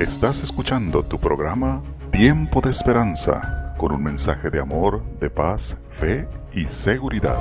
[0.00, 1.82] Estás escuchando tu programa
[2.12, 7.36] Tiempo de Esperanza con un mensaje de amor, de paz, fe y seguridad.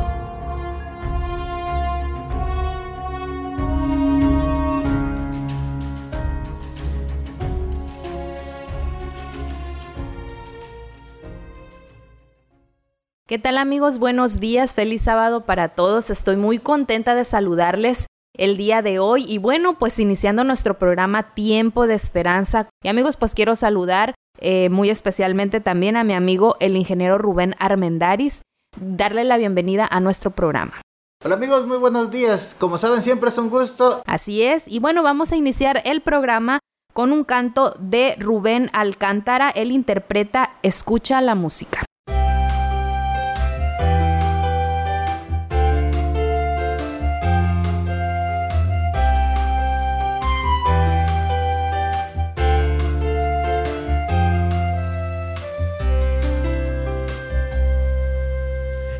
[13.27, 13.99] ¿Qué tal amigos?
[13.99, 16.09] Buenos días, feliz sábado para todos.
[16.09, 18.06] Estoy muy contenta de saludarles
[18.37, 22.69] el día de hoy y bueno, pues iniciando nuestro programa Tiempo de Esperanza.
[22.83, 27.55] Y amigos, pues quiero saludar eh, muy especialmente también a mi amigo el ingeniero Rubén
[27.59, 28.41] Armendaris,
[28.79, 30.81] darle la bienvenida a nuestro programa.
[31.25, 32.55] Hola amigos, muy buenos días.
[32.59, 34.03] Como saben, siempre es un gusto.
[34.05, 36.59] Así es, y bueno, vamos a iniciar el programa
[36.93, 39.49] con un canto de Rubén Alcántara.
[39.49, 41.83] Él interpreta Escucha la música.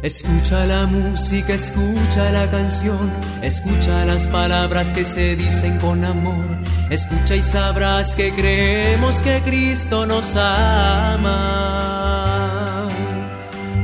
[0.08, 6.45] Escucha la música, escucha la canción, escucha las palabras que se dicen con amor.
[6.89, 11.27] Escucha y sabrás que creemos que Cristo nos ama.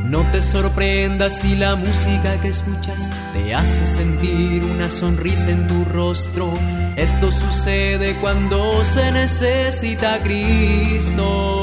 [0.06, 5.84] No te sorprendas si la música que escuchas te hace sentir una sonrisa en tu
[5.84, 6.54] rostro.
[6.96, 11.63] Esto sucede cuando se necesita Cristo.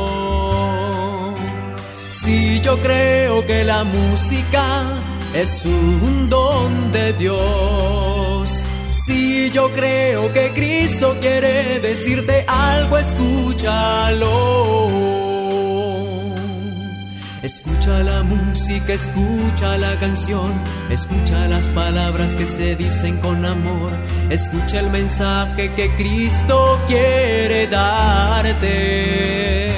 [2.22, 4.84] Si yo creo que la música
[5.32, 8.62] es un don de Dios.
[8.90, 14.90] Si yo creo que Cristo quiere decirte algo, escúchalo.
[17.42, 20.52] Escucha la música, escucha la canción,
[20.90, 23.92] escucha las palabras que se dicen con amor,
[24.28, 29.69] escucha el mensaje que Cristo quiere darte.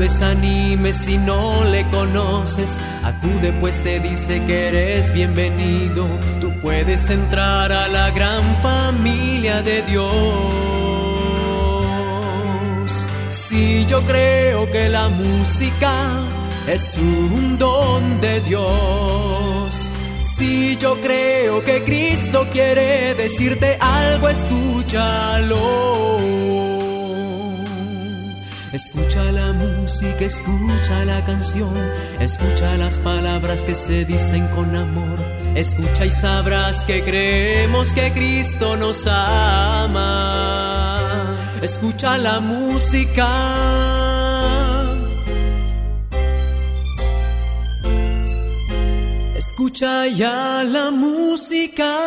[0.00, 6.06] Desanimes si no le conoces, acude pues te dice que eres bienvenido.
[6.40, 10.10] Tú puedes entrar a la gran familia de Dios.
[13.30, 15.92] Si yo creo que la música
[16.66, 19.90] es un don de Dios.
[20.22, 26.00] Si yo creo que Cristo quiere decirte algo, escúchalo.
[28.72, 29.79] Escucha la música,
[30.20, 31.74] escucha la canción,
[32.20, 35.18] escucha las palabras que se dicen con amor.
[35.54, 41.00] Escucha y sabrás que creemos que Cristo nos ama.
[41.60, 43.28] Escucha la música.
[49.36, 51.98] Escucha ya la música.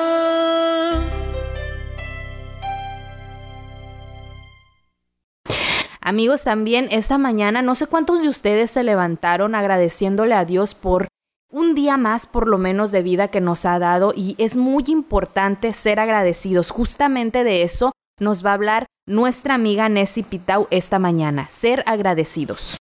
[6.06, 11.08] Amigos, también esta mañana no sé cuántos de ustedes se levantaron agradeciéndole a Dios por
[11.50, 14.84] un día más por lo menos de vida que nos ha dado y es muy
[14.88, 16.72] importante ser agradecidos.
[16.72, 22.78] Justamente de eso nos va a hablar nuestra amiga Nessie Pitau esta mañana, ser agradecidos.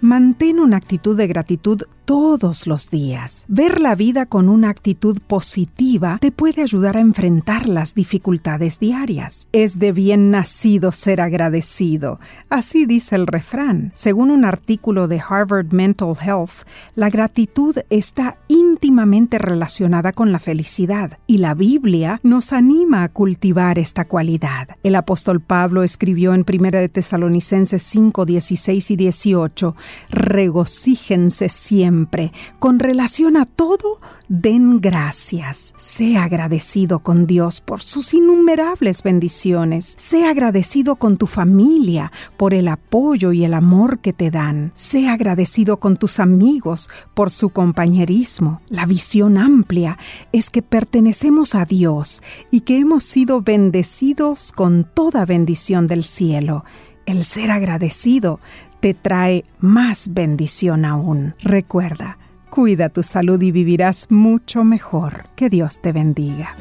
[0.00, 3.44] Mantén una actitud de gratitud todos los días.
[3.48, 9.48] Ver la vida con una actitud positiva te puede ayudar a enfrentar las dificultades diarias.
[9.52, 12.20] Es de bien nacido ser agradecido.
[12.48, 13.90] Así dice el refrán.
[13.94, 16.64] Según un artículo de Harvard Mental Health,
[16.94, 23.80] la gratitud está íntimamente relacionada con la felicidad y la Biblia nos anima a cultivar
[23.80, 24.68] esta cualidad.
[24.84, 29.74] El apóstol Pablo escribió en 1 de Tesalonicenses 5, 16 y 18,
[30.10, 35.74] regocíjense siempre con relación a todo, den gracias.
[35.76, 39.94] Sea agradecido con Dios por sus innumerables bendiciones.
[39.96, 44.72] Sea agradecido con tu familia por el apoyo y el amor que te dan.
[44.74, 48.60] Sea agradecido con tus amigos por su compañerismo.
[48.68, 49.98] La visión amplia
[50.32, 56.64] es que pertenecemos a Dios y que hemos sido bendecidos con toda bendición del cielo.
[57.06, 58.40] El ser agradecido
[58.86, 61.34] te trae más bendición aún.
[61.40, 62.18] Recuerda,
[62.50, 65.24] cuida tu salud y vivirás mucho mejor.
[65.34, 66.56] Que Dios te bendiga.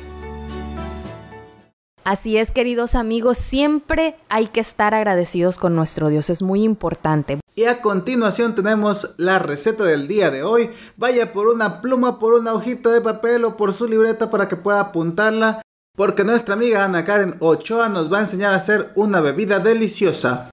[2.03, 7.39] Así es, queridos amigos, siempre hay que estar agradecidos con nuestro Dios, es muy importante.
[7.53, 10.71] Y a continuación tenemos la receta del día de hoy.
[10.97, 14.55] Vaya por una pluma, por una hojita de papel o por su libreta para que
[14.55, 15.61] pueda apuntarla,
[15.95, 20.49] porque nuestra amiga Ana Karen Ochoa nos va a enseñar a hacer una bebida deliciosa.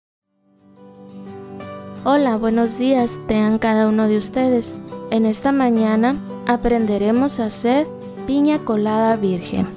[2.04, 4.74] Hola, buenos días, tengan cada uno de ustedes.
[5.12, 6.16] En esta mañana
[6.48, 7.86] aprenderemos a hacer
[8.26, 9.68] piña colada virgen.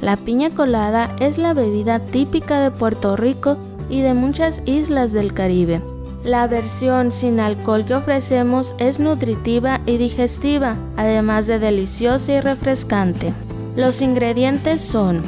[0.00, 3.56] La piña colada es la bebida típica de Puerto Rico
[3.88, 5.80] y de muchas islas del Caribe.
[6.22, 13.32] La versión sin alcohol que ofrecemos es nutritiva y digestiva, además de deliciosa y refrescante.
[13.74, 15.22] Los ingredientes son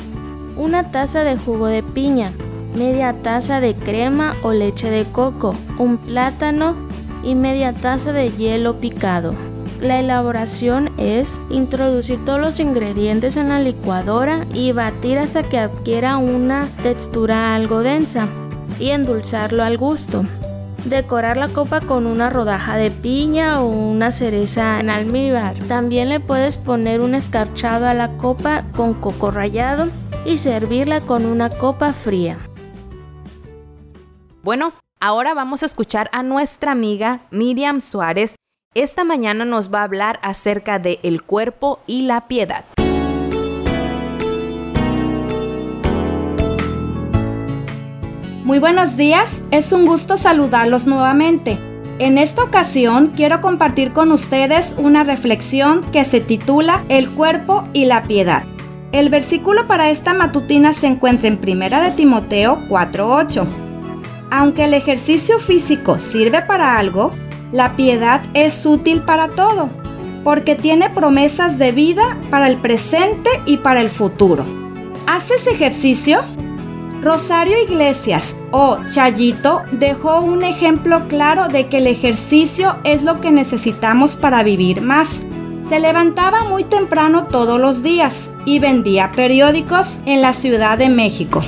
[0.56, 2.30] una taza de jugo de piña,
[2.76, 6.76] media taza de crema o leche de coco, un plátano
[7.22, 9.34] y media taza de hielo picado.
[9.80, 16.16] La elaboración es introducir todos los ingredientes en la licuadora y batir hasta que adquiera
[16.16, 18.28] una textura algo densa
[18.78, 20.24] y endulzarlo al gusto.
[20.84, 25.58] Decorar la copa con una rodaja de piña o una cereza en almíbar.
[25.68, 29.88] También le puedes poner un escarchado a la copa con coco rallado
[30.24, 32.38] y servirla con una copa fría.
[34.46, 38.36] Bueno, ahora vamos a escuchar a nuestra amiga Miriam Suárez.
[38.74, 42.64] Esta mañana nos va a hablar acerca de el cuerpo y la piedad.
[48.44, 51.58] Muy buenos días, es un gusto saludarlos nuevamente.
[51.98, 57.86] En esta ocasión quiero compartir con ustedes una reflexión que se titula El cuerpo y
[57.86, 58.44] la piedad.
[58.92, 63.65] El versículo para esta matutina se encuentra en 1 de Timoteo 4:8.
[64.30, 67.12] Aunque el ejercicio físico sirve para algo,
[67.52, 69.70] la piedad es útil para todo,
[70.24, 74.44] porque tiene promesas de vida para el presente y para el futuro.
[75.06, 76.22] ¿Haces ejercicio?
[77.02, 83.30] Rosario Iglesias o Chayito dejó un ejemplo claro de que el ejercicio es lo que
[83.30, 85.20] necesitamos para vivir más.
[85.68, 91.44] Se levantaba muy temprano todos los días y vendía periódicos en la Ciudad de México.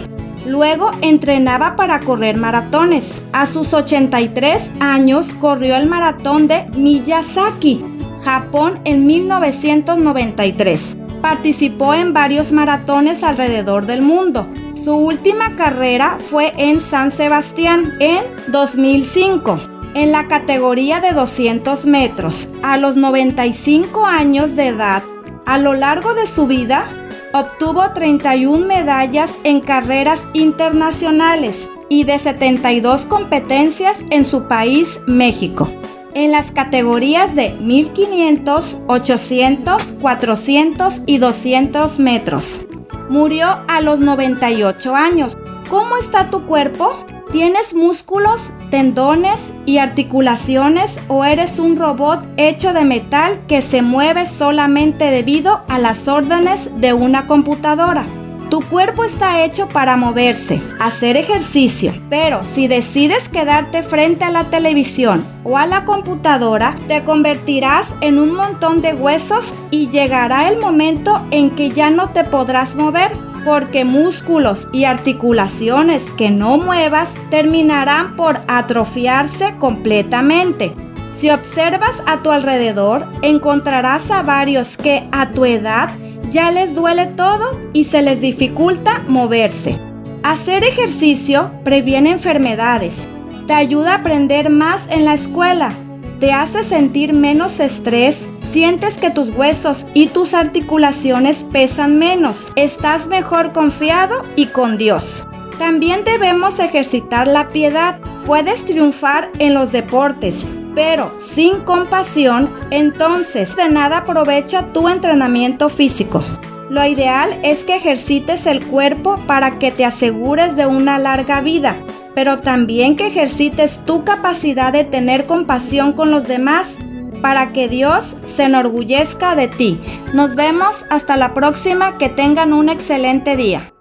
[0.46, 3.22] Luego entrenaba para correr maratones.
[3.32, 7.84] A sus 83 años corrió el maratón de Miyazaki,
[8.22, 10.96] Japón en 1993.
[11.20, 14.46] Participó en varios maratones alrededor del mundo
[14.88, 19.60] su última carrera fue en San Sebastián en 2005,
[19.92, 22.48] en la categoría de 200 metros.
[22.62, 25.02] A los 95 años de edad,
[25.44, 26.86] a lo largo de su vida,
[27.32, 35.68] obtuvo 31 medallas en carreras internacionales y de 72 competencias en su país, México,
[36.14, 42.66] en las categorías de 1500, 800, 400 y 200 metros.
[43.08, 45.36] Murió a los 98 años.
[45.70, 47.06] ¿Cómo está tu cuerpo?
[47.32, 48.40] ¿Tienes músculos,
[48.70, 55.60] tendones y articulaciones o eres un robot hecho de metal que se mueve solamente debido
[55.68, 58.06] a las órdenes de una computadora?
[58.48, 64.44] Tu cuerpo está hecho para moverse, hacer ejercicio, pero si decides quedarte frente a la
[64.44, 70.58] televisión o a la computadora, te convertirás en un montón de huesos y llegará el
[70.58, 77.14] momento en que ya no te podrás mover porque músculos y articulaciones que no muevas
[77.30, 80.72] terminarán por atrofiarse completamente.
[81.18, 85.90] Si observas a tu alrededor, encontrarás a varios que a tu edad
[86.30, 89.76] ya les duele todo y se les dificulta moverse.
[90.22, 93.08] Hacer ejercicio previene enfermedades,
[93.46, 95.72] te ayuda a aprender más en la escuela,
[96.20, 103.06] te hace sentir menos estrés, sientes que tus huesos y tus articulaciones pesan menos, estás
[103.06, 105.26] mejor confiado y con Dios.
[105.58, 107.98] También debemos ejercitar la piedad.
[108.24, 116.24] Puedes triunfar en los deportes, pero sin compasión, entonces de nada aprovecha tu entrenamiento físico.
[116.70, 121.76] Lo ideal es que ejercites el cuerpo para que te asegures de una larga vida,
[122.14, 126.76] pero también que ejercites tu capacidad de tener compasión con los demás
[127.20, 129.80] para que Dios se enorgullezca de ti.
[130.14, 133.72] Nos vemos hasta la próxima, que tengan un excelente día.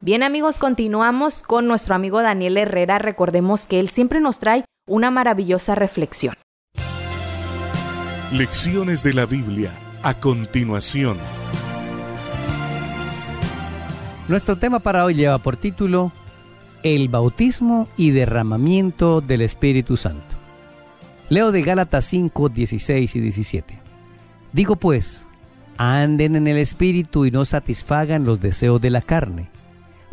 [0.00, 3.00] Bien amigos, continuamos con nuestro amigo Daniel Herrera.
[3.00, 6.34] Recordemos que él siempre nos trae una maravillosa reflexión.
[8.32, 9.72] Lecciones de la Biblia
[10.04, 11.18] a continuación.
[14.28, 16.12] Nuestro tema para hoy lleva por título
[16.82, 20.36] El bautismo y derramamiento del Espíritu Santo.
[21.28, 23.78] Leo de Gálatas 5, 16 y 17.
[24.52, 25.26] Digo pues,
[25.76, 29.50] anden en el Espíritu y no satisfagan los deseos de la carne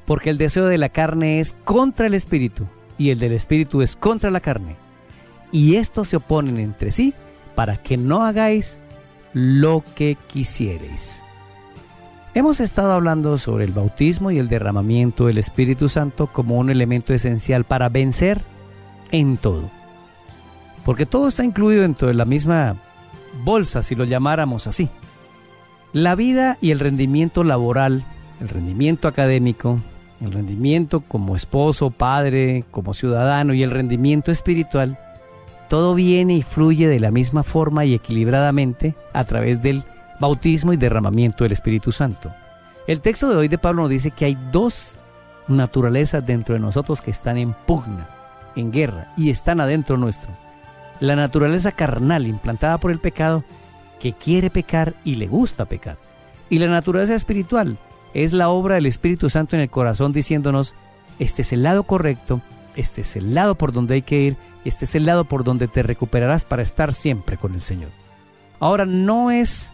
[0.05, 2.67] porque el deseo de la carne es contra el espíritu
[2.97, 4.75] y el del espíritu es contra la carne.
[5.51, 7.13] Y estos se oponen entre sí
[7.55, 8.79] para que no hagáis
[9.33, 11.23] lo que quisierais.
[12.35, 17.13] Hemos estado hablando sobre el bautismo y el derramamiento del Espíritu Santo como un elemento
[17.13, 18.41] esencial para vencer
[19.11, 19.69] en todo.
[20.83, 22.75] porque todo está incluido dentro de la misma
[23.45, 24.89] bolsa, si lo llamáramos así.
[25.93, 28.03] La vida y el rendimiento laboral,
[28.41, 29.79] el rendimiento académico,
[30.19, 34.99] el rendimiento como esposo, padre, como ciudadano y el rendimiento espiritual,
[35.69, 39.85] todo viene y fluye de la misma forma y equilibradamente a través del
[40.23, 42.33] bautismo y derramamiento del Espíritu Santo.
[42.87, 44.97] El texto de hoy de Pablo nos dice que hay dos
[45.49, 48.07] naturalezas dentro de nosotros que están en pugna,
[48.55, 50.31] en guerra, y están adentro nuestro.
[51.01, 53.43] La naturaleza carnal implantada por el pecado,
[53.99, 55.97] que quiere pecar y le gusta pecar.
[56.49, 57.77] Y la naturaleza espiritual
[58.13, 60.73] es la obra del Espíritu Santo en el corazón diciéndonos,
[61.19, 62.39] este es el lado correcto,
[62.77, 65.67] este es el lado por donde hay que ir, este es el lado por donde
[65.67, 67.89] te recuperarás para estar siempre con el Señor.
[68.61, 69.73] Ahora no es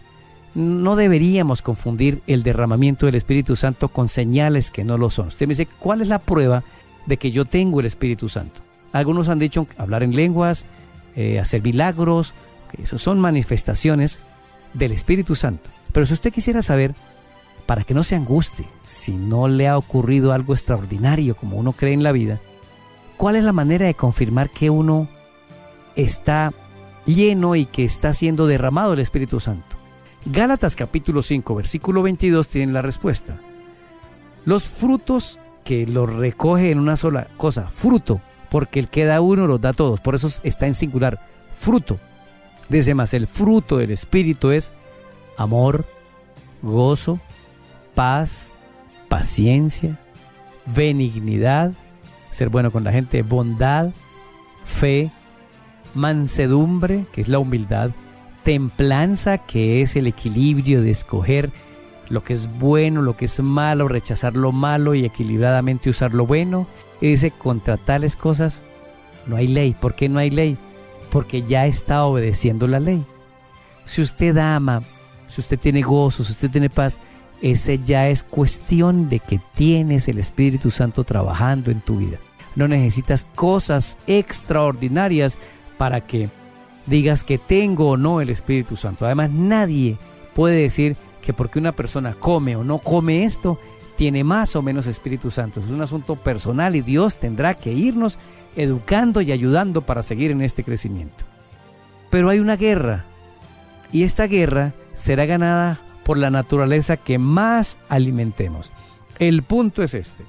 [0.54, 5.28] no deberíamos confundir el derramamiento del Espíritu Santo con señales que no lo son.
[5.28, 6.64] Usted me dice, ¿cuál es la prueba
[7.06, 8.60] de que yo tengo el Espíritu Santo?
[8.92, 10.64] Algunos han dicho hablar en lenguas,
[11.14, 12.34] eh, hacer milagros,
[12.70, 14.18] que eso son manifestaciones
[14.74, 15.70] del Espíritu Santo.
[15.92, 16.94] Pero si usted quisiera saber,
[17.66, 21.92] para que no se anguste si no le ha ocurrido algo extraordinario como uno cree
[21.92, 22.40] en la vida,
[23.16, 25.08] ¿cuál es la manera de confirmar que uno
[25.94, 26.52] está
[27.06, 29.79] lleno y que está siendo derramado el Espíritu Santo?
[30.26, 33.38] Gálatas capítulo 5, versículo 22 tiene la respuesta.
[34.44, 39.46] Los frutos que los recoge en una sola cosa, fruto, porque el que da uno
[39.46, 41.98] los da todos, por eso está en singular, fruto.
[42.68, 44.72] Dice más, el fruto del Espíritu es
[45.38, 45.86] amor,
[46.60, 47.18] gozo,
[47.94, 48.52] paz,
[49.08, 49.98] paciencia,
[50.66, 51.72] benignidad,
[52.30, 53.90] ser bueno con la gente, bondad,
[54.64, 55.10] fe,
[55.94, 57.90] mansedumbre, que es la humildad,
[58.50, 61.52] templanza, que es el equilibrio de escoger
[62.08, 66.26] lo que es bueno, lo que es malo, rechazar lo malo y equilibradamente usar lo
[66.26, 66.66] bueno.
[67.00, 68.64] Y dice, contra tales cosas
[69.28, 69.76] no hay ley.
[69.80, 70.58] ¿Por qué no hay ley?
[71.12, 73.04] Porque ya está obedeciendo la ley.
[73.84, 74.82] Si usted ama,
[75.28, 76.98] si usted tiene gozo, si usted tiene paz,
[77.42, 82.18] ese ya es cuestión de que tienes el Espíritu Santo trabajando en tu vida.
[82.56, 85.38] No necesitas cosas extraordinarias
[85.78, 86.28] para que
[86.86, 89.06] digas que tengo o no el Espíritu Santo.
[89.06, 89.96] Además, nadie
[90.34, 93.58] puede decir que porque una persona come o no come esto,
[93.96, 95.60] tiene más o menos Espíritu Santo.
[95.60, 98.18] Es un asunto personal y Dios tendrá que irnos
[98.56, 101.24] educando y ayudando para seguir en este crecimiento.
[102.08, 103.04] Pero hay una guerra
[103.92, 108.72] y esta guerra será ganada por la naturaleza que más alimentemos.
[109.18, 110.24] El punto es este.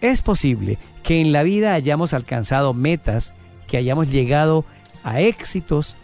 [0.00, 3.34] Es posible que en la vida hayamos alcanzado metas,
[3.68, 5.96] que hayamos llegado a éxitos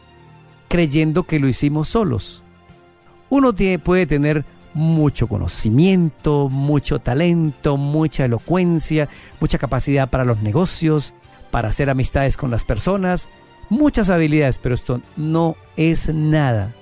[0.69, 2.43] creyendo que lo hicimos solos.
[3.29, 9.09] Uno puede tener mucho conocimiento, mucho talento, mucha elocuencia,
[9.41, 11.15] mucha capacidad para los negocios,
[11.51, 13.29] para hacer amistades con las personas,
[13.71, 16.75] muchas habilidades, pero esto no es nada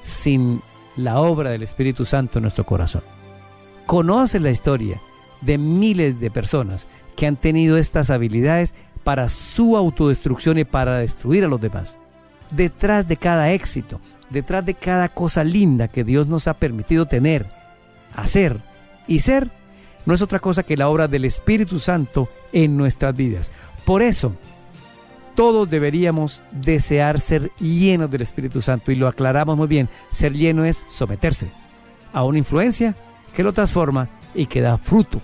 [0.00, 0.62] sin
[0.96, 3.02] la obra del Espíritu Santo en nuestro corazón.
[3.84, 5.00] Conoce la historia
[5.42, 8.74] de miles de personas que han tenido estas habilidades
[9.06, 11.96] para su autodestrucción y para destruir a los demás.
[12.50, 17.46] Detrás de cada éxito, detrás de cada cosa linda que Dios nos ha permitido tener,
[18.16, 18.60] hacer
[19.06, 19.48] y ser,
[20.06, 23.52] no es otra cosa que la obra del Espíritu Santo en nuestras vidas.
[23.84, 24.32] Por eso,
[25.36, 29.88] todos deberíamos desear ser llenos del Espíritu Santo y lo aclaramos muy bien.
[30.10, 31.46] Ser lleno es someterse
[32.12, 32.96] a una influencia
[33.36, 35.20] que lo transforma y que da fruto.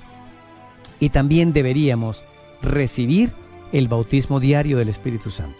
[1.01, 2.23] Y también deberíamos
[2.63, 3.42] recibir
[3.73, 5.59] el bautismo diario del Espíritu Santo.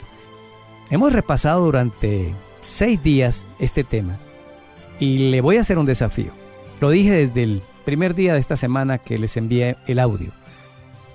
[0.91, 4.19] Hemos repasado durante seis días este tema
[5.01, 6.33] y le voy a hacer un desafío.
[6.81, 10.33] Lo dije desde el primer día de esta semana que les envié el audio.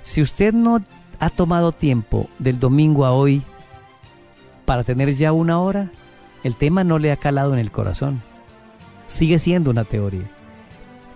[0.01, 0.81] Si usted no
[1.19, 3.41] ha tomado tiempo del domingo a hoy
[4.65, 5.91] para tener ya una hora,
[6.43, 8.21] el tema no le ha calado en el corazón.
[9.07, 10.29] Sigue siendo una teoría.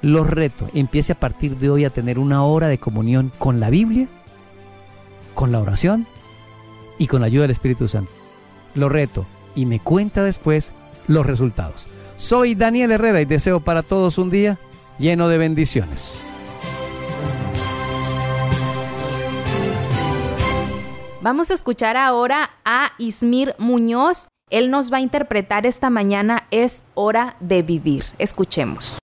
[0.01, 3.69] Los reto, empiece a partir de hoy a tener una hora de comunión con la
[3.69, 4.07] Biblia
[5.33, 6.07] con la oración
[6.97, 8.11] y con la ayuda del Espíritu Santo.
[8.75, 10.73] Lo reto y me cuenta después
[11.07, 11.87] los resultados.
[12.17, 14.57] Soy Daniel Herrera y deseo para todos un día
[14.99, 16.25] lleno de bendiciones.
[21.21, 24.27] Vamos a escuchar ahora a Ismir Muñoz.
[24.49, 28.05] Él nos va a interpretar esta mañana Es hora de vivir.
[28.17, 28.97] Escuchemos.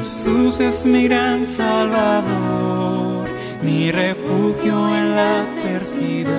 [0.00, 3.28] Jesús es mi gran salvador,
[3.62, 6.30] mi refugio en la adversidad.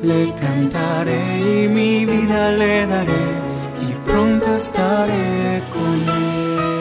[0.00, 3.24] Le cantaré y mi vida le daré
[3.80, 6.71] y pronto estaré con él.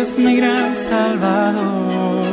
[0.00, 2.24] Jesús es mi gran salvador,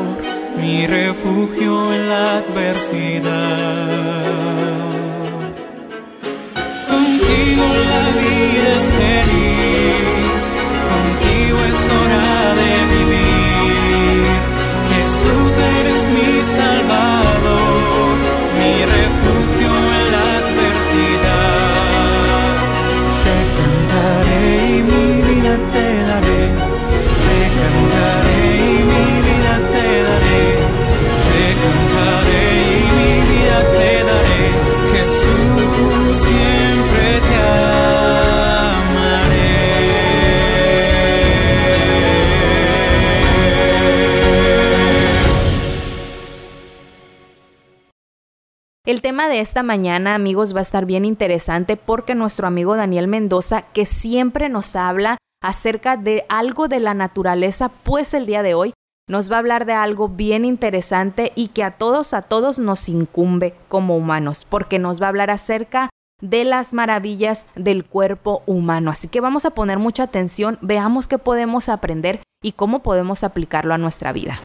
[0.58, 4.08] mi refugio en la adversidad.
[49.40, 54.50] Esta mañana, amigos, va a estar bien interesante porque nuestro amigo Daniel Mendoza, que siempre
[54.50, 58.74] nos habla acerca de algo de la naturaleza, pues el día de hoy
[59.08, 62.90] nos va a hablar de algo bien interesante y que a todos, a todos nos
[62.90, 65.90] incumbe como humanos, porque nos va a hablar acerca
[66.22, 68.92] de las maravillas del cuerpo humano.
[68.92, 73.74] Así que vamos a poner mucha atención, veamos qué podemos aprender y cómo podemos aplicarlo
[73.74, 74.42] a nuestra vida.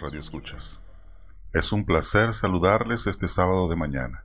[0.00, 0.80] Radioescuchas.
[1.52, 4.24] Es un placer saludarles este sábado de mañana.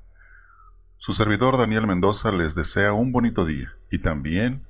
[0.98, 4.66] Su servidor Daniel Mendoza les desea un bonito día y también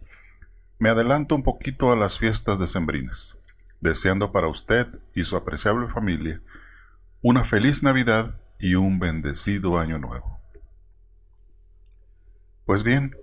[0.79, 3.37] me adelanto un poquito a las fiestas decembrinas,
[3.79, 6.41] deseando para usted y su apreciable familia
[7.21, 10.39] una feliz Navidad y un bendecido año nuevo.
[12.65, 13.15] Pues bien,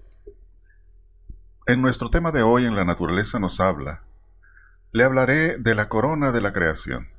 [1.67, 4.03] en nuestro tema de hoy en la naturaleza nos habla,
[4.91, 7.12] le hablaré de la corona de la creación.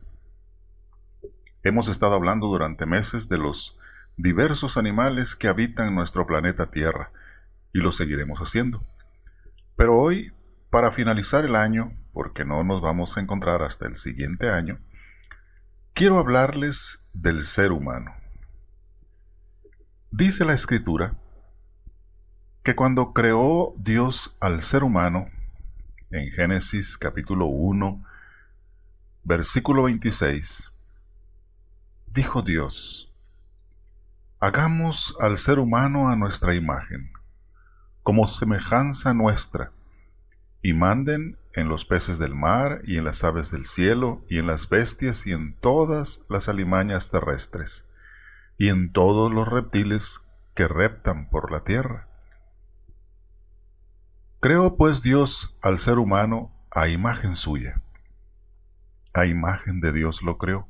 [1.65, 3.77] Hemos estado hablando durante meses de los
[4.17, 7.13] diversos animales que habitan nuestro planeta Tierra
[7.71, 8.85] y lo seguiremos haciendo.
[9.77, 10.33] Pero hoy,
[10.69, 14.81] para finalizar el año, porque no nos vamos a encontrar hasta el siguiente año,
[15.93, 18.13] quiero hablarles del ser humano.
[20.11, 21.15] Dice la escritura
[22.61, 25.29] que cuando creó Dios al ser humano,
[26.11, 28.03] en Génesis capítulo 1,
[29.23, 30.72] versículo 26,
[32.13, 33.11] dijo Dios,
[34.39, 37.11] hagamos al ser humano a nuestra imagen,
[38.03, 39.71] como semejanza nuestra,
[40.61, 44.45] y manden en los peces del mar y en las aves del cielo y en
[44.45, 47.89] las bestias y en todas las alimañas terrestres
[48.57, 50.21] y en todos los reptiles
[50.53, 52.07] que reptan por la tierra.
[54.39, 57.81] Creó pues Dios al ser humano a imagen suya.
[59.15, 60.67] A imagen de Dios lo creó,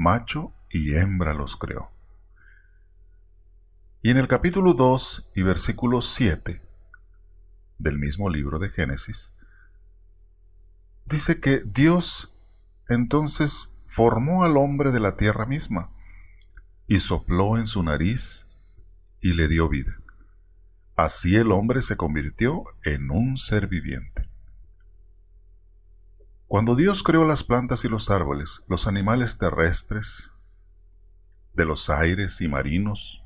[0.00, 1.90] macho y hembra los creó.
[4.00, 6.62] Y en el capítulo 2 y versículo 7
[7.76, 9.34] del mismo libro de Génesis,
[11.04, 12.34] dice que Dios
[12.88, 15.90] entonces formó al hombre de la tierra misma
[16.86, 18.48] y sopló en su nariz
[19.20, 20.00] y le dio vida.
[20.96, 24.29] Así el hombre se convirtió en un ser viviente.
[26.50, 30.32] Cuando Dios creó las plantas y los árboles, los animales terrestres,
[31.54, 33.22] de los aires y marinos,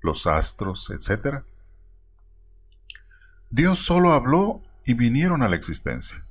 [0.00, 1.44] los astros, etc.,
[3.50, 6.24] Dios solo habló y vinieron a la existencia.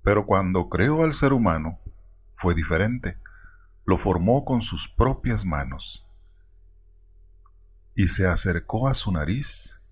[0.00, 1.78] Pero cuando creó al ser humano,
[2.34, 3.18] fue diferente.
[3.84, 6.08] Lo formó con sus propias manos.
[7.94, 9.82] Y se acercó a su nariz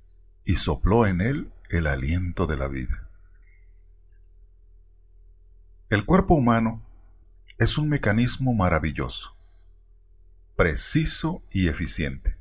[0.46, 3.11] y sopló en él el aliento de la vida.
[5.92, 6.82] El cuerpo humano
[7.58, 9.36] es un mecanismo maravilloso,
[10.56, 12.38] preciso y eficiente.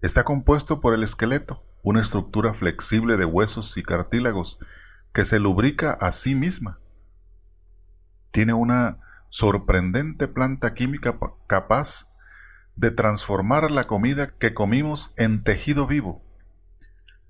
[0.00, 4.60] Está compuesto por el esqueleto, una estructura flexible de huesos y cartílagos
[5.12, 6.80] que se lubrica a sí misma.
[8.30, 12.14] Tiene una sorprendente planta química capaz
[12.76, 16.24] de transformar la comida que comimos en tejido vivo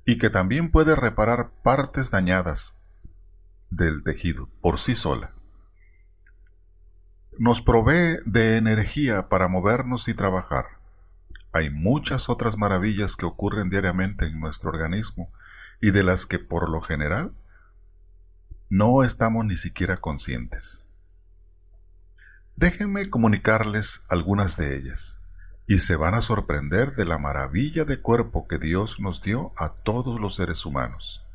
[0.04, 2.76] y que también puede reparar partes dañadas
[3.68, 5.34] del tejido por sí sola.
[7.40, 10.80] Nos provee de energía para movernos y trabajar
[11.52, 15.32] hay muchas otras maravillas que ocurren diariamente en nuestro organismo
[15.80, 17.32] y de las que por lo general
[18.68, 20.86] no estamos ni siquiera conscientes.
[22.54, 25.20] Déjenme comunicarles algunas de ellas
[25.66, 29.70] y se van a sorprender de la maravilla de cuerpo que Dios nos dio a
[29.70, 31.26] todos los seres humanos.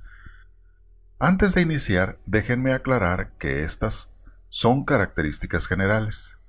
[1.19, 4.14] Antes de iniciar, déjenme aclarar que estas
[4.55, 6.39] son características generales.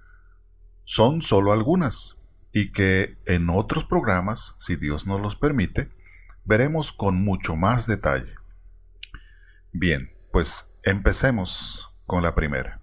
[0.85, 2.21] Son solo algunas,
[2.53, 5.91] y que en otros programas, si Dios nos los permite,
[6.45, 8.33] veremos con mucho más detalle.
[9.73, 12.81] Bien, pues empecemos con la primera.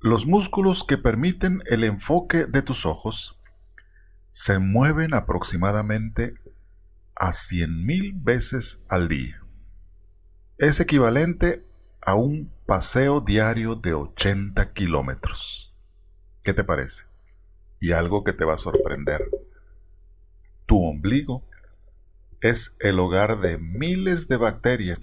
[0.00, 3.38] Los músculos que permiten el enfoque de tus ojos
[4.30, 6.36] se mueven aproximadamente
[7.14, 9.42] a 100.000 veces al día.
[10.56, 11.66] Es equivalente
[12.00, 15.74] a un paseo diario de 80 kilómetros.
[16.42, 17.12] ¿Qué te parece?
[17.82, 19.28] y algo que te va a sorprender.
[20.66, 21.42] Tu ombligo
[22.40, 25.02] es el hogar de miles de bacterias,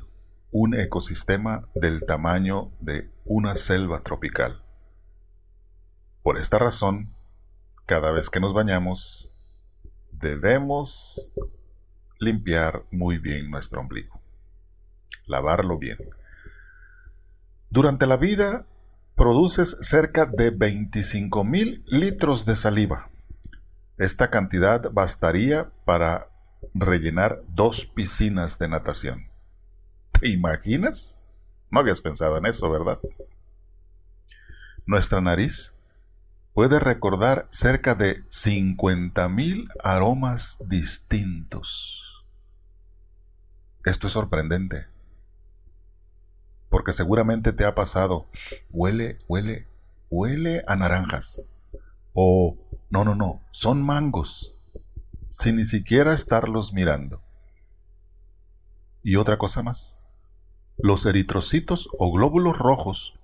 [0.51, 4.63] un ecosistema del tamaño de una selva tropical.
[6.23, 7.13] Por esta razón,
[7.85, 9.35] cada vez que nos bañamos,
[10.13, 11.33] debemos
[12.17, 14.21] limpiar muy bien nuestro ombligo,
[15.25, 15.97] lavarlo bien.
[17.71, 18.65] Durante la vida
[19.15, 23.11] produces cerca de 25 mil litros de saliva.
[23.97, 26.29] Esta cantidad bastaría para
[26.73, 29.29] rellenar dos piscinas de natación.
[30.19, 31.29] ¿Te imaginas?
[31.69, 32.99] No habías pensado en eso, ¿verdad?
[34.87, 35.75] Nuestra nariz
[36.53, 42.25] puede recordar cerca de 50 mil aromas distintos.
[43.85, 44.87] Esto es sorprendente.
[46.69, 48.27] Porque seguramente te ha pasado,
[48.71, 49.67] huele, huele,
[50.09, 51.47] huele a naranjas.
[52.13, 52.57] O,
[52.89, 54.55] no, no, no, son mangos,
[55.27, 57.21] sin ni siquiera estarlos mirando.
[59.03, 60.01] Y otra cosa más,
[60.77, 63.19] los eritrocitos o glóbulos rojos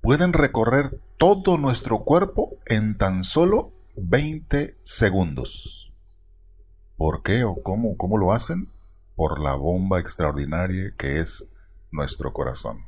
[0.00, 5.92] pueden recorrer todo nuestro cuerpo en tan solo 20 segundos.
[6.96, 8.70] ¿Por qué o cómo, cómo lo hacen?
[9.16, 11.48] Por la bomba extraordinaria que es
[11.90, 12.86] nuestro corazón.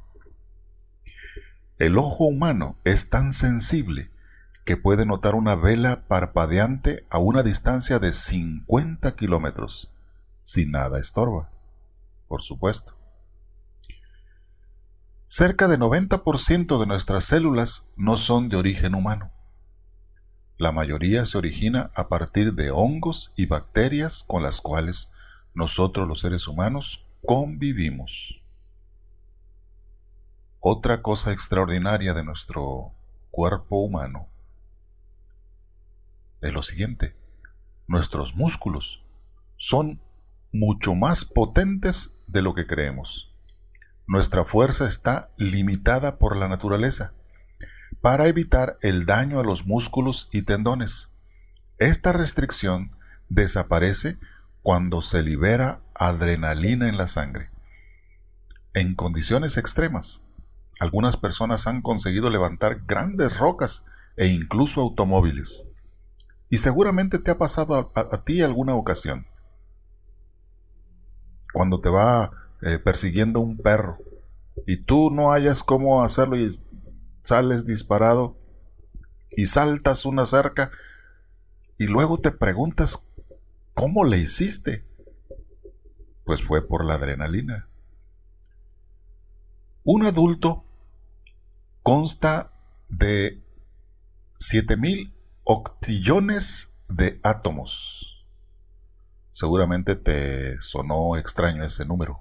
[1.79, 4.11] El ojo humano es tan sensible
[4.65, 9.93] que puede notar una vela parpadeante a una distancia de 50 kilómetros,
[10.43, 11.51] si nada estorba,
[12.29, 12.95] por supuesto.
[15.27, 19.33] Cerca de 90% de nuestras células no son de origen humano.
[20.59, 25.11] La mayoría se origina a partir de hongos y bacterias con las cuales
[25.55, 28.42] nosotros los seres humanos convivimos.
[30.65, 32.95] Otra cosa extraordinaria de nuestro
[33.33, 34.29] cuerpo humano
[36.41, 37.17] es lo siguiente.
[37.89, 39.05] Nuestros músculos
[39.57, 40.01] son
[40.53, 43.35] mucho más potentes de lo que creemos.
[44.07, 47.13] Nuestra fuerza está limitada por la naturaleza
[48.01, 51.11] para evitar el daño a los músculos y tendones.
[51.79, 52.97] Esta restricción
[53.29, 54.21] desaparece
[54.63, 57.51] cuando se libera adrenalina en la sangre.
[58.75, 60.29] En condiciones extremas,
[60.81, 63.85] algunas personas han conseguido levantar grandes rocas
[64.17, 65.69] e incluso automóviles.
[66.49, 69.27] Y seguramente te ha pasado a, ti alguna ocasión.
[71.53, 72.31] Cuando te va
[72.63, 73.99] eh, persiguiendo un perro
[74.67, 76.51] y tú no hayas cómo hacerlo y
[77.23, 78.37] sales disparado
[79.31, 80.71] y saltas una cerca
[81.79, 83.11] y luego te preguntas
[83.75, 84.85] cómo le hiciste.
[86.25, 87.69] Pues fue por la adrenalina.
[89.85, 90.65] Un adulto
[91.83, 92.53] consta
[92.89, 93.43] de
[94.39, 98.25] 7000 octillones de átomos.
[99.33, 102.21] Seguramente te sonó extraño ese número.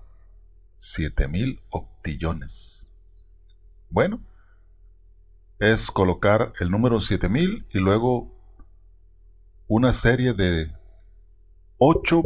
[0.78, 2.93] 7000 octillones.
[3.91, 4.19] Bueno,
[5.60, 8.32] es colocar el número 7000 y luego
[9.67, 10.76] una serie de
[11.78, 12.24] 8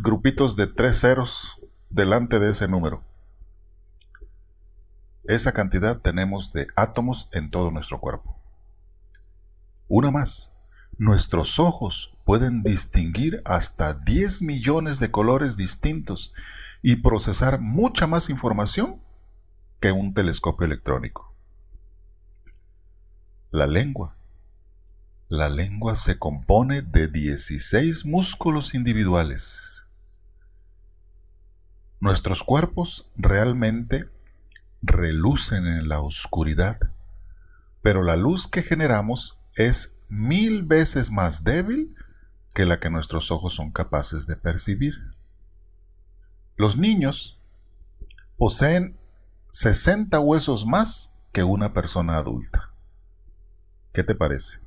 [0.00, 3.13] grupitos de tres ceros delante de ese número.
[5.26, 8.38] Esa cantidad tenemos de átomos en todo nuestro cuerpo.
[9.88, 10.52] Una más.
[10.98, 16.34] Nuestros ojos pueden distinguir hasta 10 millones de colores distintos
[16.82, 19.00] y procesar mucha más información
[19.80, 21.34] que un telescopio electrónico.
[23.50, 24.16] La lengua.
[25.28, 29.88] La lengua se compone de 16 músculos individuales.
[31.98, 34.13] Nuestros cuerpos realmente
[34.86, 36.78] relucen en la oscuridad,
[37.82, 41.94] pero la luz que generamos es mil veces más débil
[42.54, 44.94] que la que nuestros ojos son capaces de percibir.
[46.56, 47.38] Los niños
[48.36, 48.96] poseen
[49.50, 52.70] 60 huesos más que una persona adulta.
[53.92, 54.60] ¿Qué te parece?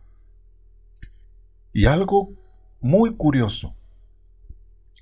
[1.73, 2.31] Y algo
[2.81, 3.75] muy curioso.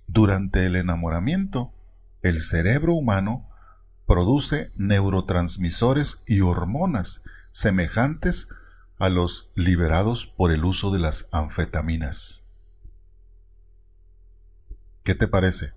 [0.08, 1.74] Durante el enamoramiento,
[2.22, 3.50] el cerebro humano
[4.06, 8.50] produce neurotransmisores y hormonas semejantes
[8.98, 12.46] a los liberados por el uso de las anfetaminas.
[15.04, 15.74] ¿Qué te parece?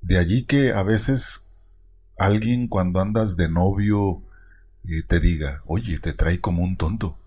[0.00, 1.48] De allí que a veces
[2.18, 4.22] alguien cuando andas de novio
[4.84, 7.18] eh, te diga, oye, te trae como un tonto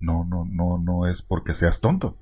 [0.00, 2.16] no, no, no, no es porque seas tonto,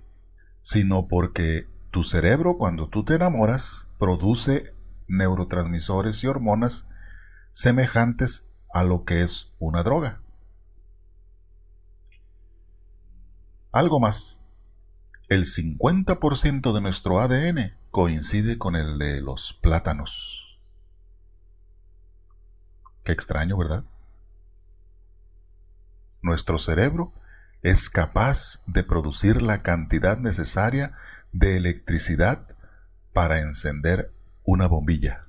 [0.62, 4.74] sino porque tu cerebro cuando tú te enamoras produce
[5.08, 6.88] neurotransmisores y hormonas
[7.50, 10.20] semejantes a lo que es una droga.
[13.72, 14.40] Algo más.
[15.28, 20.58] El 50% de nuestro ADN coincide con el de los plátanos.
[23.04, 23.84] Qué extraño, ¿verdad?
[26.22, 27.12] Nuestro cerebro
[27.62, 30.96] es capaz de producir la cantidad necesaria
[31.32, 32.46] de electricidad
[33.12, 34.12] para encender
[34.50, 35.28] una bombilla.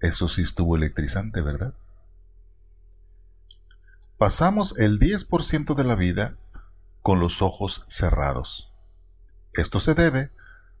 [0.00, 1.72] Eso sí estuvo electrizante, ¿verdad?
[4.18, 6.36] Pasamos el 10% de la vida
[7.00, 8.70] con los ojos cerrados.
[9.54, 10.30] Esto se debe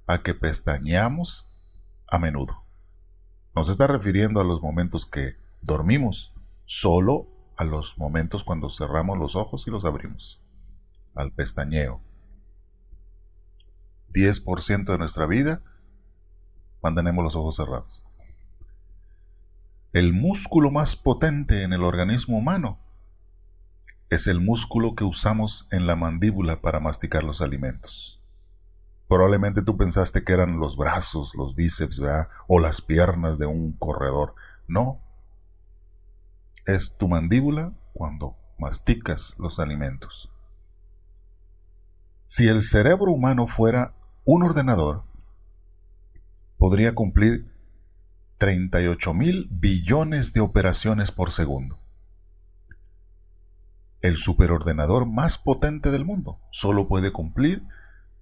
[0.06, 1.48] a que pestañeamos
[2.06, 2.66] a menudo.
[3.56, 6.34] No se está refiriendo a los momentos que dormimos,
[6.66, 10.42] solo a los momentos cuando cerramos los ojos y los abrimos,
[11.14, 12.02] al pestañeo.
[14.12, 15.62] 10% de nuestra vida
[16.84, 18.04] mantenemos los ojos cerrados.
[19.94, 22.78] El músculo más potente en el organismo humano
[24.10, 28.20] es el músculo que usamos en la mandíbula para masticar los alimentos.
[29.08, 32.02] Probablemente tú pensaste que eran los brazos, los bíceps.
[32.48, 34.34] O las piernas de un corredor.
[34.68, 35.00] No.
[36.66, 40.30] Es tu mandíbula cuando masticas los alimentos.
[42.26, 43.94] Si el cerebro humano fuera
[44.24, 45.04] un ordenador,
[46.58, 47.52] podría cumplir
[48.38, 51.78] 38 mil billones de operaciones por segundo.
[54.00, 57.62] El superordenador más potente del mundo solo puede cumplir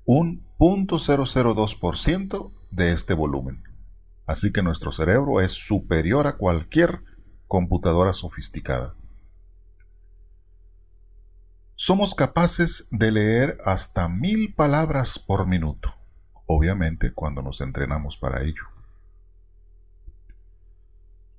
[0.05, 3.65] un 0.002% de este volumen.
[4.27, 7.03] Así que nuestro cerebro es superior a cualquier
[7.49, 8.95] computadora sofisticada.
[11.75, 15.99] Somos capaces de leer hasta mil palabras por minuto,
[16.47, 18.65] obviamente cuando nos entrenamos para ello.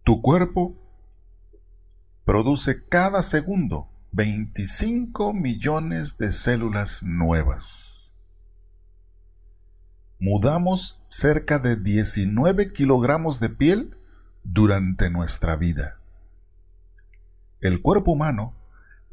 [0.03, 0.75] Tu cuerpo
[2.25, 8.15] produce cada segundo 25 millones de células nuevas.
[10.19, 13.97] Mudamos cerca de 19 kilogramos de piel
[14.43, 15.99] durante nuestra vida.
[17.59, 18.53] El cuerpo humano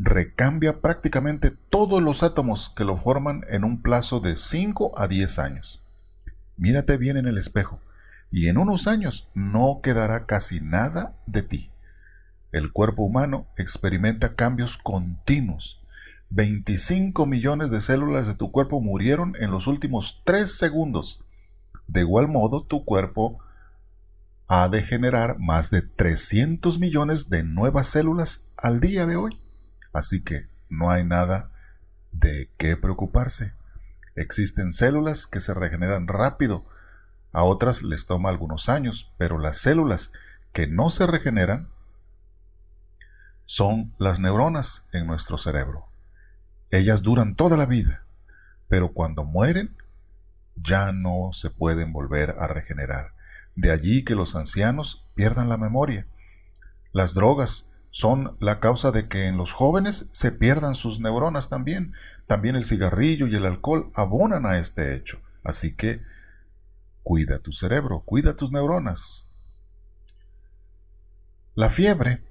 [0.02, 5.38] recambia prácticamente todos los átomos que lo forman en un plazo de 5 a 10
[5.38, 5.84] años.
[6.56, 7.80] Mírate bien en el espejo
[8.30, 11.70] y en unos años no quedará casi nada de ti.
[12.50, 15.82] El cuerpo humano experimenta cambios continuos.
[16.30, 21.22] 25 millones de células de tu cuerpo murieron en los últimos 3 segundos.
[21.88, 23.38] De igual modo, tu cuerpo
[24.48, 29.39] ha de generar más de 300 millones de nuevas células al día de hoy.
[29.92, 31.50] Así que no hay nada
[32.12, 33.54] de qué preocuparse.
[34.16, 36.64] Existen células que se regeneran rápido,
[37.32, 40.12] a otras les toma algunos años, pero las células
[40.52, 41.68] que no se regeneran
[43.44, 45.86] son las neuronas en nuestro cerebro.
[46.70, 48.04] Ellas duran toda la vida,
[48.68, 49.76] pero cuando mueren
[50.56, 53.12] ya no se pueden volver a regenerar.
[53.54, 56.06] De allí que los ancianos pierdan la memoria.
[56.92, 61.92] Las drogas son la causa de que en los jóvenes se pierdan sus neuronas también.
[62.26, 65.20] También el cigarrillo y el alcohol abonan a este hecho.
[65.42, 66.00] Así que
[67.02, 69.28] Cuida tu cerebro, cuida tus neuronas.
[71.54, 72.22] La fiebre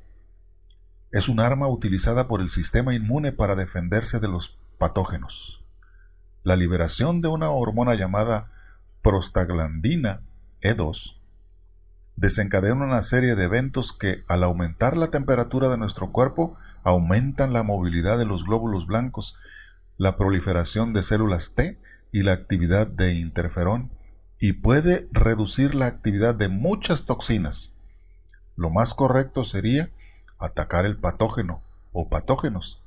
[1.12, 5.66] es un arma utilizada por el sistema inmune para defenderse de los patógenos.
[6.44, 8.52] La liberación de una hormona llamada
[9.02, 10.22] prostaglandina
[10.62, 11.19] E2
[12.20, 17.64] desencadena una serie de eventos que, al aumentar la temperatura de nuestro cuerpo, aumentan la
[17.64, 19.38] movilidad de los glóbulos blancos,
[19.98, 21.80] la proliferación de células T
[22.12, 23.92] y la actividad de interferón
[24.38, 27.74] y puede reducir la actividad de muchas toxinas.
[28.58, 29.90] Lo más correcto sería
[30.38, 32.84] atacar el patógeno o patógenos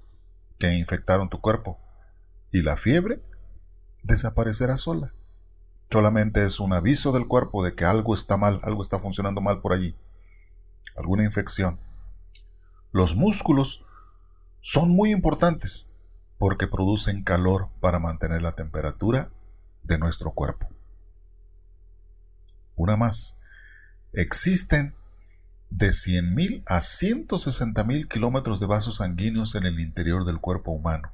[0.59, 1.79] que infectaron tu cuerpo
[2.51, 3.23] y la fiebre
[4.03, 5.15] desaparecerá sola.
[5.93, 9.61] Solamente es un aviso del cuerpo de que algo está mal, algo está funcionando mal
[9.61, 9.95] por allí,
[10.97, 11.79] alguna infección.
[12.93, 13.85] Los músculos
[14.63, 15.91] son muy importantes
[16.39, 19.31] porque producen calor para mantener la temperatura
[19.83, 20.67] de nuestro cuerpo.
[22.75, 23.37] Una más.
[24.15, 24.95] Existen
[25.69, 31.13] de 100.000 a 160.000 kilómetros de vasos sanguíneos en el interior del cuerpo humano.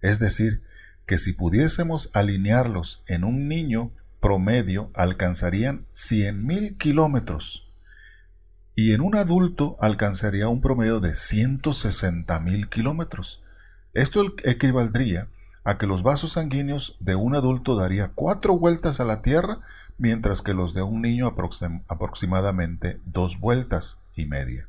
[0.00, 0.62] Es decir,
[1.06, 7.66] que si pudiésemos alinearlos en un niño promedio alcanzarían 100.000 kilómetros
[8.74, 13.42] y en un adulto alcanzaría un promedio de 160.000 kilómetros.
[13.94, 15.28] Esto equivaldría
[15.64, 19.60] a que los vasos sanguíneos de un adulto daría cuatro vueltas a la Tierra
[19.98, 21.26] mientras que los de un niño
[21.88, 24.68] aproximadamente dos vueltas y media.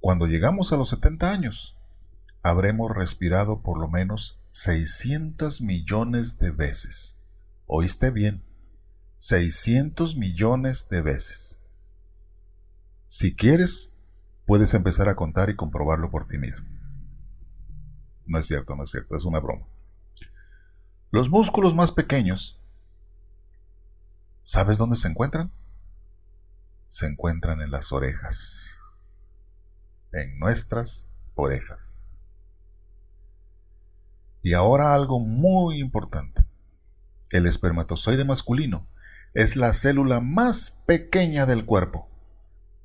[0.00, 1.76] Cuando llegamos a los 70 años,
[2.42, 7.18] habremos respirado por lo menos 600 millones de veces.
[7.66, 8.44] ¿Oíste bien?
[9.18, 11.62] 600 millones de veces.
[13.06, 13.94] Si quieres,
[14.46, 16.68] puedes empezar a contar y comprobarlo por ti mismo.
[18.26, 19.66] No es cierto, no es cierto, es una broma.
[21.10, 22.58] Los músculos más pequeños
[24.44, 25.52] ¿Sabes dónde se encuentran?
[26.88, 28.78] Se encuentran en las orejas,
[30.12, 32.11] en nuestras orejas.
[34.42, 36.44] Y ahora algo muy importante.
[37.30, 38.86] El espermatozoide masculino
[39.34, 42.08] es la célula más pequeña del cuerpo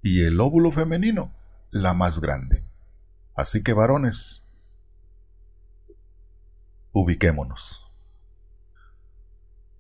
[0.01, 1.33] y el óvulo femenino
[1.71, 2.63] la más grande.
[3.35, 4.45] Así que varones,
[6.93, 7.91] ubiquémonos.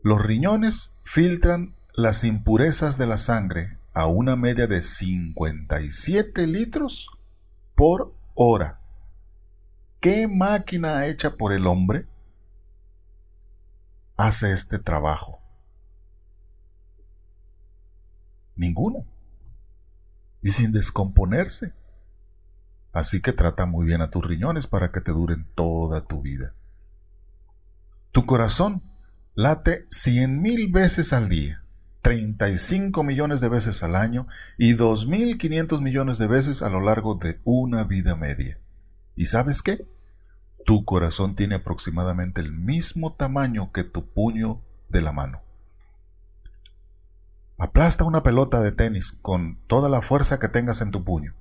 [0.01, 7.09] Los riñones filtran las impurezas de la sangre a una media de 57 litros
[7.73, 8.79] por hora.
[9.99, 12.07] ¿Qué máquina hecha por el hombre
[14.15, 15.39] hace este trabajo?
[18.55, 18.99] Ninguna.
[20.41, 21.73] Y sin descomponerse.
[22.93, 26.53] Así que trata muy bien a tus riñones para que te duren toda tu vida.
[28.11, 28.83] Tu corazón
[29.35, 31.63] late cien mil veces al día,
[32.01, 34.27] 35 millones de veces al año
[34.57, 38.59] y 2.500 millones de veces a lo largo de una vida media.
[39.17, 39.85] ¿Y sabes qué?
[40.63, 45.41] Tu corazón tiene aproximadamente el mismo tamaño que tu puño de la mano.
[47.57, 51.33] Aplasta una pelota de tenis con toda la fuerza que tengas en tu puño.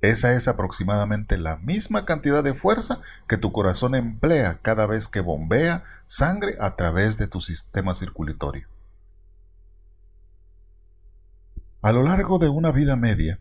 [0.00, 5.20] Esa es aproximadamente la misma cantidad de fuerza que tu corazón emplea cada vez que
[5.20, 8.66] bombea sangre a través de tu sistema circulatorio.
[11.80, 13.38] A lo largo de una vida media,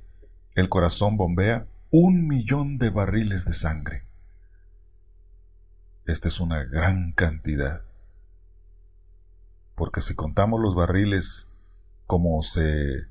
[0.53, 1.65] el corazón bombea
[1.95, 4.03] un millón de barriles de sangre.
[6.07, 7.83] Esta es una gran cantidad.
[9.75, 11.49] Porque si contamos los barriles
[12.07, 13.05] como se,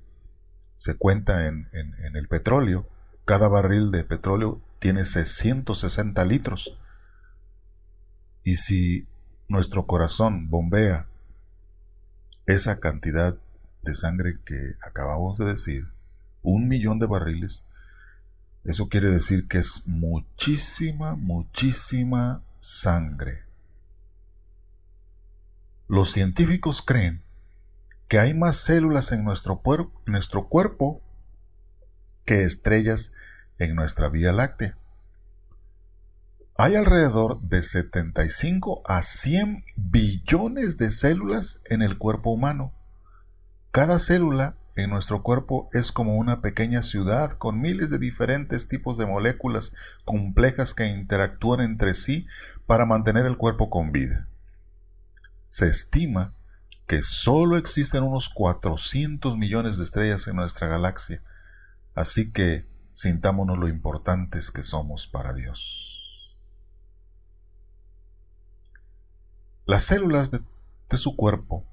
[0.74, 2.88] se cuenta en, en- en el petróleo,
[3.24, 6.76] cada barril de petróleo tiene 660 litros.
[8.42, 9.06] Y si
[9.46, 11.06] nuestro corazón bombea
[12.46, 13.36] esa cantidad
[13.82, 15.86] de sangre que acabamos de decir,
[16.42, 17.68] un millón de barriles,
[18.64, 23.44] eso quiere decir que es muchísima, muchísima sangre.
[25.88, 27.22] Los científicos creen
[28.08, 29.62] que hay más células en nuestro,
[30.48, 31.02] cuerpo
[32.24, 33.12] que estrellas
[33.58, 34.78] en nuestra Vía Láctea.
[36.56, 42.72] Hay alrededor de 75 a 100 billones de células en el cuerpo humano.
[43.70, 48.96] Cada célula en nuestro cuerpo es como una pequeña ciudad con miles de diferentes tipos
[48.96, 52.26] de moléculas complejas que interactúan entre sí
[52.66, 54.28] para mantener el cuerpo con vida.
[55.48, 56.34] Se estima
[56.86, 61.22] que solo existen unos 400 millones de estrellas en nuestra galaxia,
[61.94, 66.34] así que sintámonos lo importantes que somos para Dios.
[69.66, 70.40] Las células de,
[70.88, 71.66] de su cuerpo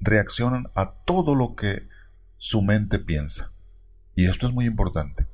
[0.00, 1.89] reaccionan a todo lo que
[2.42, 3.52] su mente piensa.
[4.14, 5.28] Y esto es muy importante.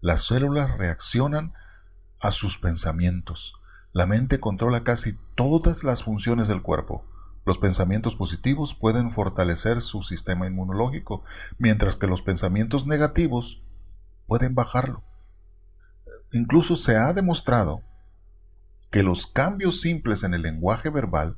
[0.00, 1.52] Las células reaccionan
[2.20, 3.52] a sus pensamientos.
[3.92, 7.04] La mente controla casi todas las funciones del cuerpo.
[7.44, 11.22] Los pensamientos positivos pueden fortalecer su sistema inmunológico,
[11.58, 13.62] mientras que los pensamientos negativos
[14.26, 15.04] pueden bajarlo.
[16.32, 17.82] Incluso se ha demostrado
[18.90, 21.36] que los cambios simples en el lenguaje verbal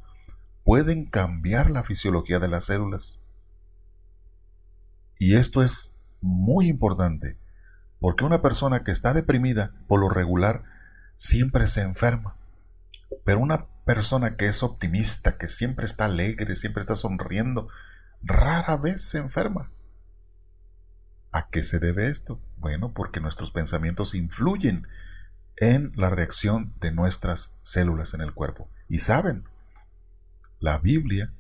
[0.63, 3.20] pueden cambiar la fisiología de las células.
[5.21, 7.37] Y esto es muy importante,
[8.01, 10.65] porque una persona que está deprimida, por lo regular,
[11.15, 12.39] siempre se enferma.
[13.23, 17.69] Pero una persona que es optimista, que siempre está alegre, siempre está sonriendo,
[18.23, 19.71] rara vez se enferma.
[21.33, 22.41] ¿A qué se debe esto?
[22.57, 24.89] Bueno, porque nuestros pensamientos influyen
[25.59, 28.71] en la reacción de nuestras células en el cuerpo.
[28.89, 29.45] Y saben,
[30.61, 31.31] la Biblia,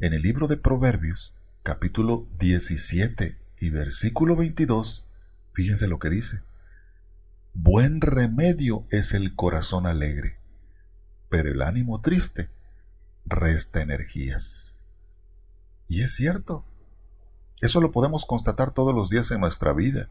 [0.00, 1.35] en el libro de Proverbios,
[1.66, 5.04] capítulo 17 y versículo 22,
[5.52, 6.44] fíjense lo que dice.
[7.54, 10.38] Buen remedio es el corazón alegre,
[11.28, 12.50] pero el ánimo triste
[13.24, 14.86] resta energías.
[15.88, 16.64] Y es cierto.
[17.60, 20.08] Eso lo podemos constatar todos los días en nuestra vida.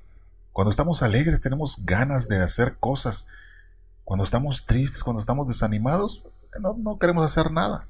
[0.51, 3.27] Cuando estamos alegres tenemos ganas de hacer cosas.
[4.03, 6.25] Cuando estamos tristes, cuando estamos desanimados,
[6.59, 7.87] no, no queremos hacer nada.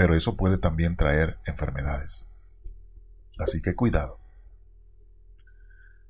[0.00, 2.32] Pero eso puede también traer enfermedades.
[3.38, 4.18] Así que cuidado.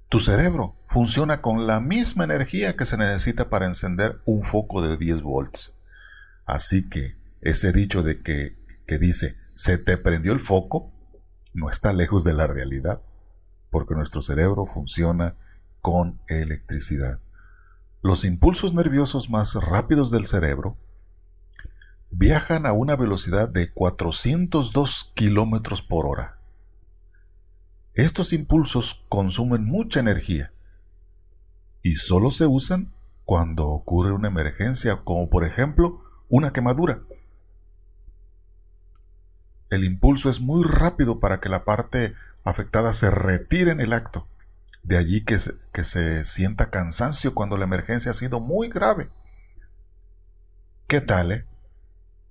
[0.08, 4.96] Tu cerebro funciona con la misma energía que se necesita para encender un foco de
[4.96, 5.76] 10 volts.
[6.46, 10.92] Así que ese dicho de que, que dice, se te prendió el foco,
[11.52, 13.02] no está lejos de la realidad,
[13.70, 15.34] porque nuestro cerebro funciona
[15.80, 17.20] con electricidad.
[18.02, 20.78] Los impulsos nerviosos más rápidos del cerebro
[22.10, 26.38] viajan a una velocidad de 402 kilómetros por hora.
[27.94, 30.52] Estos impulsos consumen mucha energía
[31.82, 32.92] y solo se usan
[33.24, 37.02] cuando ocurre una emergencia, como por ejemplo una quemadura.
[39.70, 44.26] El impulso es muy rápido para que la parte afectada se retire en el acto.
[44.82, 49.10] De allí que se, que se sienta cansancio cuando la emergencia ha sido muy grave.
[50.88, 51.46] ¿Qué tal, eh?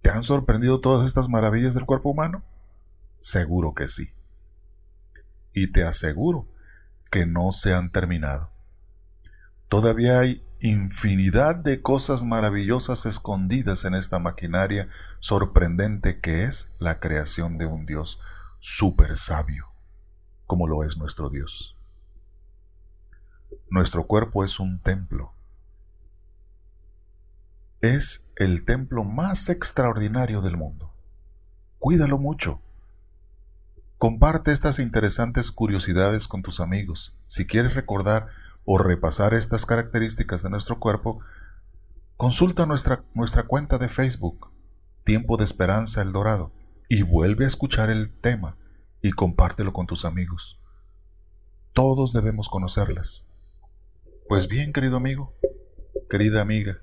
[0.01, 2.43] ¿Te han sorprendido todas estas maravillas del cuerpo humano?
[3.19, 4.13] Seguro que sí.
[5.53, 6.47] y te aseguro
[7.11, 8.51] que no se han terminado.
[9.67, 14.89] Todavía hay infinidad de cosas maravillosas escondidas en esta maquinaria
[15.19, 18.21] sorprendente que es la creación de un Dios
[18.59, 19.69] súper sabio,
[20.45, 21.75] como lo es nuestro Dios.
[23.69, 25.33] Nuestro cuerpo es un templo.
[27.81, 30.93] Es el templo más extraordinario del mundo.
[31.77, 32.61] Cuídalo mucho.
[33.97, 37.17] Comparte estas interesantes curiosidades con tus amigos.
[37.25, 38.27] Si quieres recordar
[38.63, 41.19] o repasar estas características de nuestro cuerpo,
[42.15, 44.53] consulta nuestra, nuestra cuenta de Facebook,
[45.03, 46.53] Tiempo de Esperanza El Dorado,
[46.87, 48.57] y vuelve a escuchar el tema
[49.01, 50.61] y compártelo con tus amigos.
[51.73, 53.27] Todos debemos conocerlas.
[54.29, 55.35] Pues bien, querido amigo,
[56.09, 56.81] querida amiga,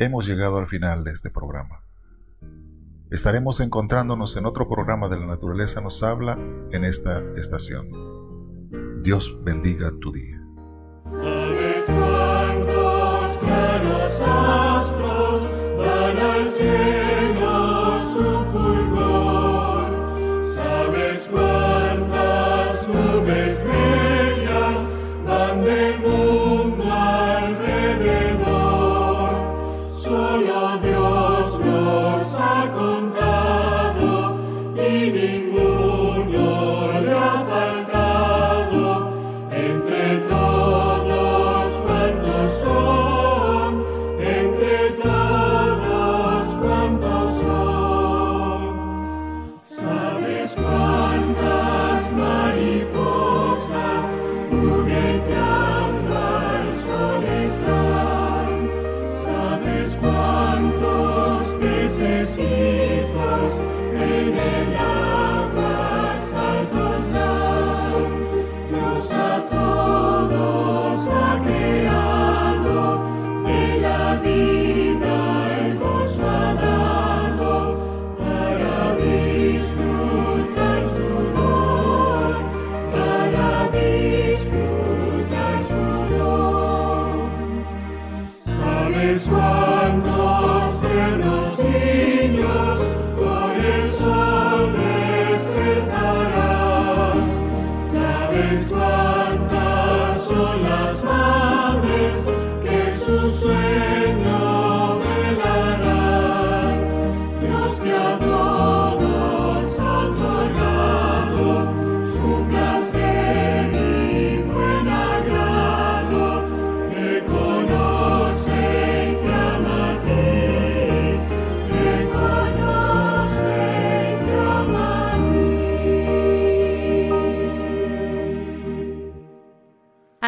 [0.00, 1.84] hemos llegado al final de este programa.
[3.10, 6.38] Estaremos encontrándonos en otro programa de la naturaleza nos habla
[6.72, 7.88] en esta estación.
[9.02, 11.69] Dios bendiga tu día.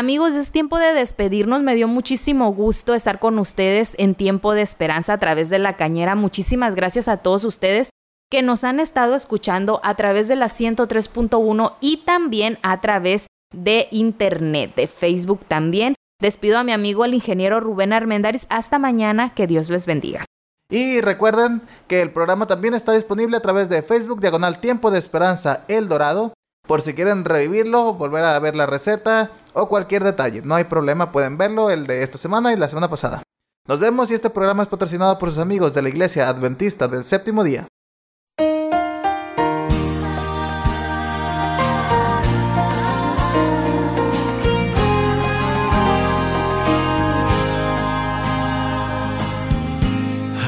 [0.02, 1.62] Amigos, es tiempo de despedirnos.
[1.62, 5.76] Me dio muchísimo gusto estar con ustedes en tiempo de esperanza a través de la
[5.76, 6.16] cañera.
[6.16, 7.90] Muchísimas gracias a todos ustedes
[8.28, 13.86] que nos han estado escuchando a través de la 103.1 y también a través de
[13.92, 15.94] internet, de Facebook también.
[16.20, 18.48] Despido a mi amigo el ingeniero Rubén Armendáriz.
[18.50, 19.34] Hasta mañana.
[19.36, 20.24] Que Dios les bendiga.
[20.68, 24.98] Y recuerden que el programa también está disponible a través de Facebook, diagonal Tiempo de
[24.98, 26.32] Esperanza El Dorado.
[26.66, 30.42] Por si quieren revivirlo, volver a ver la receta o cualquier detalle.
[30.42, 33.22] No hay problema, pueden verlo, el de esta semana y la semana pasada.
[33.68, 37.04] Nos vemos y este programa es patrocinado por sus amigos de la Iglesia Adventista del
[37.04, 37.68] Séptimo Día.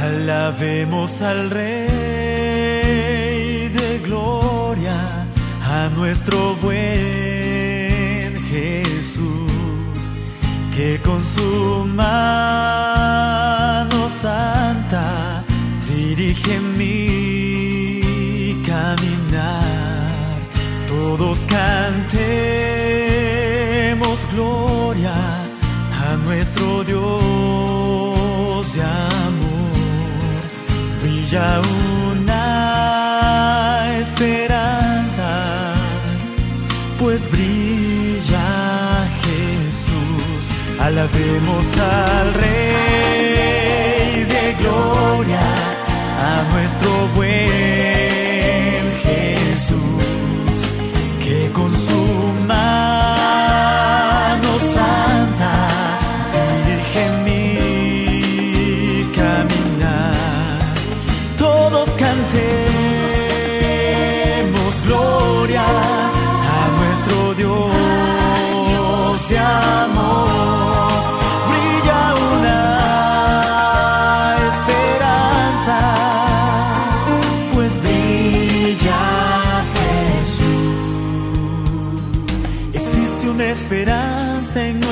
[0.02, 1.88] Alabemos al Rey
[3.68, 5.26] de Gloria,
[5.62, 7.13] a nuestro buen
[11.02, 12.08] con su mano
[14.08, 15.42] santa
[15.88, 20.10] dirige mi caminar.
[20.86, 22.14] Todos cantemos
[24.34, 25.14] gloria
[26.06, 30.42] a nuestro Dios de amor
[31.00, 31.60] brilla
[40.96, 42.52] Alabemos al Rey
[44.26, 45.42] de Gloria,
[46.20, 47.93] a nuestro buen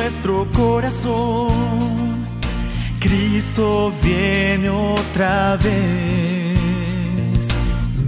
[0.03, 2.27] nuestro corazón.
[2.99, 7.49] Cristo viene otra vez,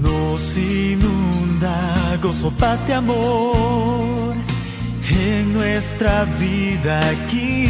[0.03, 4.35] nos inunda gozo, paz y amor
[5.09, 7.69] en nuestra vida aquí.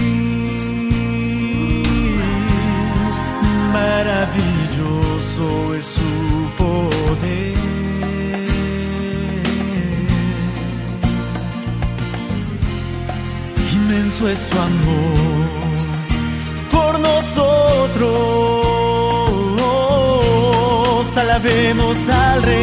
[3.73, 7.54] Maravilloso es su poder.
[14.15, 15.49] inmenso es su amor
[16.71, 18.65] por nosotros.
[21.17, 22.61] Alabemos al Rey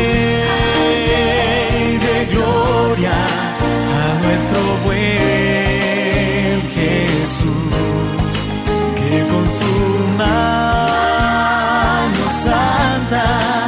[1.97, 7.74] de Gloria, a nuestro buen Jesús,
[8.97, 9.74] que con su
[10.18, 11.04] mano
[12.43, 13.61] santa.